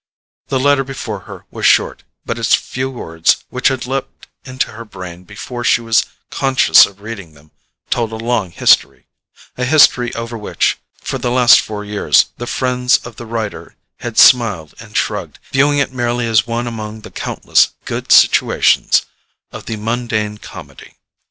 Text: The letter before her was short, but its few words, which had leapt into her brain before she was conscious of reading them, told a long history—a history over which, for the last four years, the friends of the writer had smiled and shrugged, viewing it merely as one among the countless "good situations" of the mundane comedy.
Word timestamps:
The 0.47 0.59
letter 0.59 0.83
before 0.83 1.19
her 1.29 1.45
was 1.51 1.63
short, 1.63 2.05
but 2.25 2.39
its 2.39 2.55
few 2.55 2.89
words, 2.89 3.43
which 3.51 3.67
had 3.67 3.85
leapt 3.85 4.25
into 4.45 4.71
her 4.71 4.83
brain 4.83 5.25
before 5.25 5.63
she 5.63 5.79
was 5.79 6.05
conscious 6.31 6.87
of 6.87 7.01
reading 7.01 7.35
them, 7.35 7.51
told 7.91 8.11
a 8.11 8.15
long 8.15 8.49
history—a 8.49 9.63
history 9.63 10.11
over 10.15 10.35
which, 10.39 10.79
for 11.03 11.19
the 11.19 11.29
last 11.29 11.61
four 11.61 11.85
years, 11.85 12.29
the 12.37 12.47
friends 12.47 12.97
of 13.05 13.17
the 13.17 13.27
writer 13.27 13.75
had 13.99 14.17
smiled 14.17 14.73
and 14.79 14.97
shrugged, 14.97 15.37
viewing 15.51 15.77
it 15.77 15.93
merely 15.93 16.25
as 16.25 16.47
one 16.47 16.65
among 16.65 17.01
the 17.01 17.11
countless 17.11 17.73
"good 17.85 18.11
situations" 18.11 19.03
of 19.51 19.67
the 19.67 19.75
mundane 19.75 20.39
comedy. 20.39 20.97